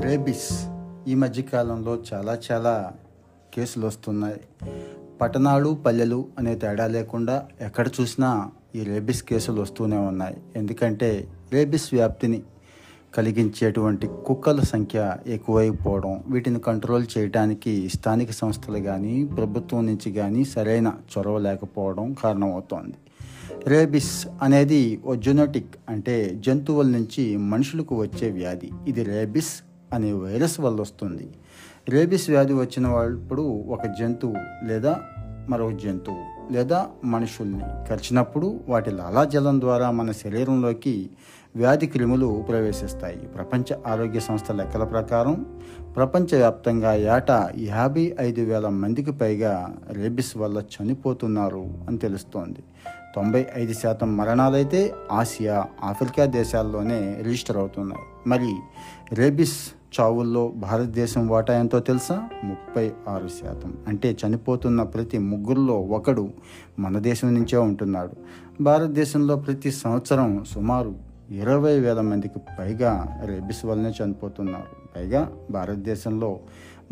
[0.00, 0.66] Rabies
[1.08, 2.92] ఈ మధ్యకాలంలో చాలా చాలా
[3.54, 4.40] కేసులు వస్తున్నాయి.
[5.20, 10.36] పట్టణాలు పల్లెలు అనే తేడా లేకుండా ఎక్కడ చూసినా ఈ రేబిస్ కేసులు వస్తూనే ఉన్నాయి.
[10.56, 12.42] ఎందుకంటే రేబిస్ వ్యాప్తిని
[13.14, 21.38] కలిగించేటువంటి కుక్కల సంఖ్య ఎక్కువైపోవడం వీటిని కంట్రోల్ చేయడానికి స్థానిక సంస్థలు కానీ ప్రభుత్వం నుంచి కానీ సరైన చొరవ
[21.38, 22.94] లేకపోవడం కారణమవుతోంది.
[23.66, 28.70] రేబిస్ అనేది ఓ జెనోటిక్ అంటే జంతువుల నుంచి మనుషులకు వచ్చే వ్యాధి.
[28.88, 29.52] ఇది రేబిస్
[29.92, 31.28] అనే వైరస్ వల్ల వస్తుంది
[31.88, 35.00] రేబిస్ వ్యాధి వచ్చిన వాళ్ళప్పుడు ఒక జంతువు లేదా
[35.48, 41.10] మరొక జంతువు లేదా మనుషుల్ని కరిచినప్పుడు వాటి లాలాజలం ద్వారా మన శరీరంలోకి
[41.56, 43.16] వ్యాధి క్రిములు ప్రవేశిస్తాయి.
[43.16, 45.46] ప్రపంచ ఆరోగ్య సంస్థ లెక్కల ప్రకారం
[45.96, 52.58] ప్రపంచవ్యాప్తంగా ఏటా యాభై ఐదు వేల మందికి పైగా రేబిస్ వల్ల చనిపోతున్నారు అని తెలుస్తోంది.
[53.16, 58.28] తొంభై ఐదు శాతం మరణాలైతే ఆసియా ఆఫ్రికా దేశాల్లోనే రిజిస్టర్ అవుతున్నాయి.
[58.28, 58.54] మరి
[59.12, 59.58] రేబిస్
[60.00, 62.28] చావుల్లో భారతదేశం వాటా ఎంతో తెలుసా?
[62.44, 63.74] ముప్పై ఆరు శాతం.
[63.88, 66.28] అంటే చనిపోతున్న ప్రతి ముగ్గురులో ఒకడు
[66.78, 68.10] మన దేశం నుంచే ఉంటున్నాడు.
[68.62, 70.94] భారతదేశంలో ప్రతి సంవత్సరం సుమారు
[71.30, 74.98] ఇరవై వేల మందికి పైగా రేబిస్ వల్లనే చనిపోతున్నారు.
[74.98, 76.38] పైగా భారతదేశంలో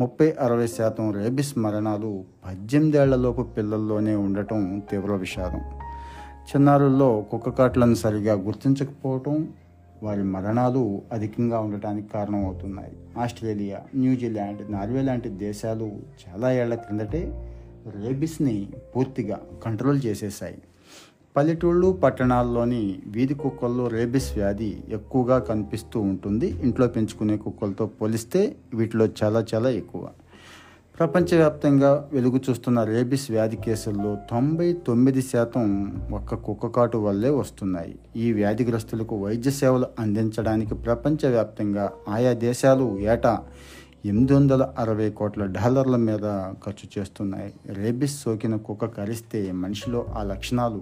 [0.01, 5.61] ముప్పై అరవై శాతం రేబిస్ మరణాలు పద్దెనిమిదేళ్ళలోపు పిల్లల్లోనే ఉండటం తీవ్ర విషాదం.
[6.49, 9.47] చిన్నారుల్లో కుక్క కాట్లను సరిగా గుర్తించకపోవటం
[10.03, 12.93] వారి మరణాలు అధికంగా ఉండటానికి కారణమవుతున్నాయి.
[13.17, 15.91] ఆస్ట్రేలియా న్యూజిలాండ్ నార్వే లాంటి దేశాలు
[16.27, 17.45] చాలా ఏళ్ళ క్రిందటే
[18.03, 20.57] రేబిస్ని పూర్తిగా కంట్రోల్ చేసేశాయి.
[21.37, 26.47] పల్లెటూళ్ళు పట్టణాల్లోని వీధి కుక్కల్లో రేబిస్ వ్యాధి ఎక్కువగా కనిపిస్తూ ఉంటుంది.
[26.47, 30.09] ఇంట్లో పెంచుకునే కుక్కలతో పోలిస్తే వీటిలో చాలా చాలా ఎక్కువ.
[30.99, 35.65] ప్రపంచవ్యాప్తంగా వెలుగు చూస్తున్న రేబిస్ వ్యాధి కేసుల్లో తొంభై తొమ్మిది శాతం
[36.11, 37.99] ఒక్క కుక్కకాటు వల్లే వస్తున్నాయి.
[38.15, 43.43] ఈ వ్యాధిగ్రస్తులకు వైద్య సేవలు అందించడానికి ప్రపంచవ్యాప్తంగా ఆయా దేశాలు ఏటా
[44.05, 46.25] ఎనిమిది వందల అరవై కోట్ల డాలర్ల మీద
[46.65, 47.53] ఖర్చు చేస్తున్నాయి.
[47.73, 50.81] రేబిస్ సోకిన కుక్క కరిస్తే మనిషిలో ఆ లక్షణాలు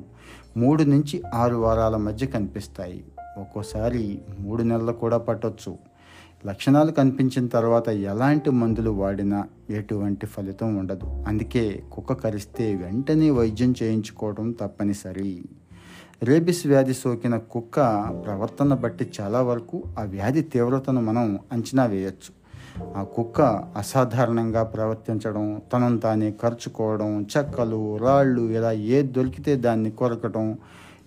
[0.57, 3.03] మూడు నుంచి ఆరు వారాల మధ్య కనిపిస్తాయి.
[3.37, 5.96] ఒక్కోసారి మూడు నెలలు కూడా పట్టొచ్చు.
[6.45, 11.23] లక్షణాలు కనిపించిన తర్వాత ఎలాంటి మందులు వాడినా ఎటువంటి ఫలితం ఉండదు.
[11.27, 15.43] అందుకే కుక్క కరిస్తే వెంటనే వైద్యం చేయించుకోవడం తప్పనిసరి.
[16.23, 17.79] రేబిస్ వ్యాధి సోకిన కుక్క
[18.25, 22.37] ప్రవర్తన బట్టి చాలా వరకు ఆ వ్యాధి తీవ్రతను మనం అంచనా వేయచ్చు.
[22.95, 23.41] ఆ కుక్క
[23.77, 30.57] అసాధారణంగా ప్రవర్తించడం తనను తానే ఖర్చుకోవడం చెక్కలు రాళ్ళు ఇలా ఏది దొరికితే దాన్ని కొరకడం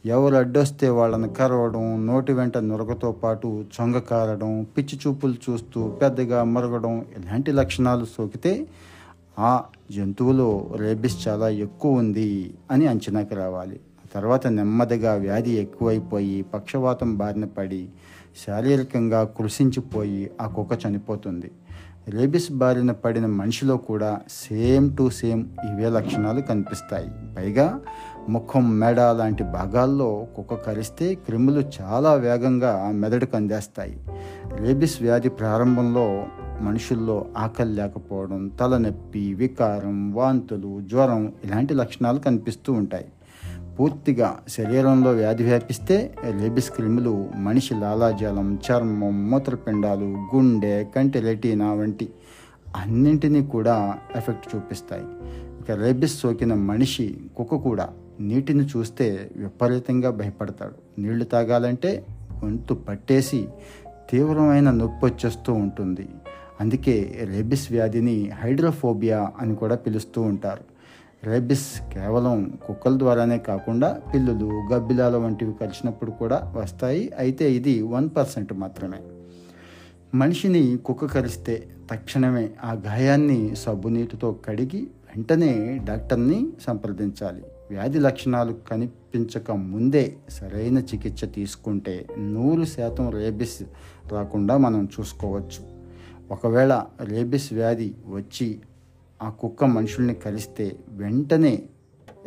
[0.04, 7.04] ఎవరు అడ్డొస్తే వాళ్ళని కరవడం నోటి వెంట నురగతో పాటు చొంగ కారడం పిచ్చి చూపులు చూస్తూ పెద్దగా మరగడం
[7.18, 8.66] ఇలాంటి లక్షణాలు సోకితే
[9.38, 13.80] ఆ జంతువులో రేబిస్ చాలా ఎక్కువ ఉంది అని అంచనాకి రావాలి.
[14.14, 17.88] తర్వాత నెమ్మదిగా వ్యాధి ఎక్కువైపోయి పక్షవాతం బారిన పడి
[18.46, 21.50] శారీరకంగా కృషించిపోయి ఆ కుక్క చనిపోతుంది.
[22.08, 27.10] రేబిస్ బారిన పడిన మనిషిలో కూడా సేమ్ టు సేమ్ ఇవే లక్షణాలు కనిపిస్తాయి.
[27.36, 27.80] పైగా
[28.28, 34.00] ముఖం మెడ లాంటి భాగాల్లో కుక్క కరిస్తే క్రిములు చాలా వేగంగా మెదడుకు అందేస్తాయి.
[34.56, 36.26] రేబిస్ వ్యాధి ప్రారంభంలో
[36.60, 43.04] మనుషుల్లో ఆకలి లేకపోవడం తలనొప్పి వికారం వాంతులు జ్వరం ఇలాంటి లక్షణాలు కనిపిస్తూ ఉంటాయి.
[43.80, 52.08] పూర్తిగా శరీరంలో వ్యాధి వ్యాపిస్తే రేబిస్ క్రిములు మనిషి లాలాజలం చర్మం మూత్రపిండాలు గుండె కంటి రెటీనా వంటి
[52.76, 55.02] అన్నింటినీ కూడా ఎఫెక్ట్ చూపిస్తాయి.
[55.60, 57.88] ఇక రేబిస్ సోకిన మనిషి కుక్క కూడా
[58.20, 61.00] నీటిని చూస్తే విపరీతంగా భయపడతాడు.
[61.00, 62.06] నీళ్ళు తాగాలంటే
[62.44, 63.48] గొంతు పట్టేసి
[64.10, 66.08] తీవ్రమైన నొప్పి వచ్చేస్తూ ఉంటుంది.
[66.60, 70.69] అందుకే రేబిస్ వ్యాధిని హైడ్రోఫోబియా అని కూడా పిలుస్తూ ఉంటారు.
[71.24, 77.12] రేబిస్ కేవలం కుక్కల ద్వారానే కాకుండా పిల్లులు గబ్బిలాల వంటివి కలిసినప్పుడు కూడా వస్తాయి.
[77.18, 78.96] అయితే ఇది వన్ పర్సెంట్ మాత్రమే.
[80.14, 87.42] మనిషిని కుక్క కరిస్తే తక్షణమే ఆ గాయాన్ని సబ్బు నీటితో కడిగి వెంటనే డాక్టర్ని సంప్రదించాలి.
[87.70, 93.62] వ్యాధి లక్షణాలు కనిపించక ముందే సరైన చికిత్స తీసుకుంటే నూరు శాతం రేబిస్
[94.12, 95.80] రాకుండా మనం చూసుకోవచ్చు.
[96.30, 98.60] ఒకవేళ రేబిస్ వ్యాధి వచ్చి
[99.22, 101.62] ఆ కుక్క మనుషుల్ని కలిస్తే వెంటనే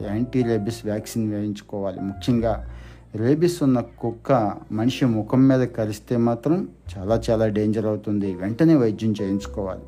[0.02, 2.00] యాంటీ రేబిస్ వ్యాక్సిన్ వేయించుకోవాలి.
[2.02, 2.70] ముఖ్యంగా
[3.16, 6.68] రేబిస్ ఉన్న కుక్క మనిషి ముఖం మీద కలిస్తే మాత్రం
[6.98, 8.34] చాలా చాలా డేంజర్ అవుతుంది.
[8.34, 9.82] వెంటనే వైద్యం చేయించుకోవాలి.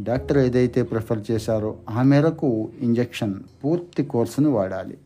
[0.00, 4.98] డాక్టర్ ఏదైతే ప్రిఫర్ చేశారో ఆ మేరకు ఇంజెక్షన్ పూర్తి కోర్సును వాడాలి.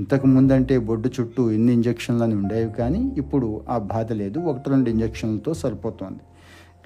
[0.00, 4.38] ఇంతకు ముందంటే బొడ్డు చుట్టూ ఎన్ని ఇంజెక్షన్లని ఉండేవి కానీ ఇప్పుడు ఆ బాధ లేదు.
[4.38, 6.20] ఒకటి రెండు ఇంజెక్షన్లతో సరిపోతుంది.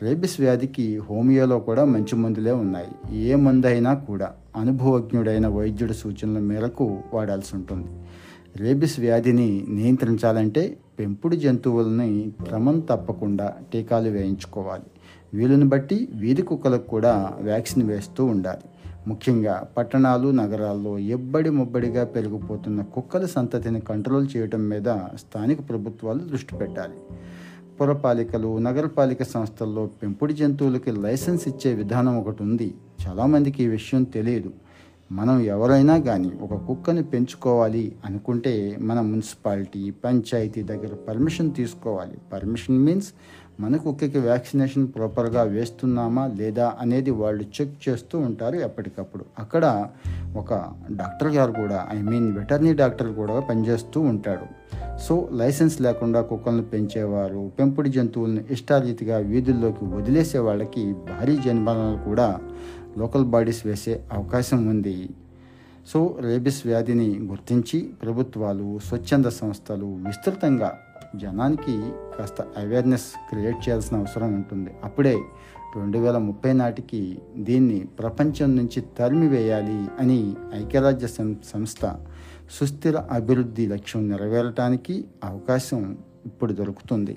[0.03, 3.17] రేబిస్ వ్యాధికి హోమియోలో కూడా మంచి మందులే ఉన్నాయి.
[3.19, 7.89] ఏ మందు అయినా కూడా అనుభవజ్ఞుడైన వైద్యుడి సూచనల మేరకు వాడాల్సి ఉంటుంది.
[8.57, 14.83] రేబిస్ వ్యాధిని నియంత్రించాలంటే పెంపుడు జంతువులని క్రమం తప్పకుండా టీకాలు వేయించుకోవాలి.
[15.35, 18.67] వీలుని బట్టి వీధి కుక్కలకు కూడా వ్యాక్సిన్ వేస్తూ ఉండాలి.
[19.09, 26.95] ముఖ్యంగా పట్టణాలు నగరాల్లో ఎబ్బడి ముబ్బడిగా పెరిగిపోతున్న కుక్కల సంతతిని కంట్రోల్ చేయడం మీద స్థానిక ప్రభుత్వాలు దృష్టి పెట్టాలి.
[27.81, 32.75] పురపాలికలు నగరపాలిక సంస్థల్లో పెంపుడు జంతువులకి లైసెన్స్ ఇచ్చే విధానం ఒకటి ఉంది.
[33.07, 34.51] చాలామందికి ఈ విషయం తెలియదు.
[35.13, 42.19] మనం ఎవరైనా కానీ ఒక కుక్కని పెంచుకోవాలి అనుకుంటే మన మున్సిపాలిటీ పంచాయతీ దగ్గర పర్మిషన్ తీసుకోవాలి.
[42.33, 43.13] పర్మిషన్ మీన్స్
[43.61, 49.25] మన కుక్కకి వ్యాక్సినేషన్ ప్రాపర్గా వేస్తున్నామా లేదా అనేది వాళ్ళు చెక్ చేస్తూ ఉంటారు ఎప్పటికప్పుడు.
[49.39, 49.89] అక్కడ
[50.37, 50.55] ఒక
[50.93, 54.47] డాక్టర్ గారు కూడా ఐ మీన్ వెటర్నరీ డాక్టర్ కూడా పనిచేస్తూ ఉంటాడు.
[55.01, 62.41] సో లైసెన్స్ లేకుండా కుక్కలను పెంచేవారు పెంపుడు జంతువులను ఇష్టారీతిగా వీధుల్లోకి వదిలేసే వాళ్ళకి భారీ జరిమానాలు కూడా
[62.99, 65.11] లోకల్ బాడీస్ వేసే అవకాశం ఉంది.
[65.87, 70.79] సో రేబిస్ వ్యాధిని గుర్తించి ప్రభుత్వాలు స్వచ్ఛంద సంస్థలు విస్తృతంగా
[71.17, 71.83] జనానికి
[72.19, 74.71] కాస్త అవేర్నెస్ క్రియేట్ చేయాల్సిన అవసరం ఉంటుంది.
[74.85, 75.19] అప్పుడే
[75.77, 81.95] రెండు వేల ముప్పై నాటికి దీన్ని ప్రపంచం నుంచి తరిమివేయాలి అని ఐక్యరాజ్య సం- సంస్థ
[82.57, 84.95] సుస్థిర అభివృద్ధి లక్ష్యం నెరవేరటానికి
[85.31, 85.83] అవకాశం
[86.29, 87.15] ఇప్పుడు దొరుకుతుంది.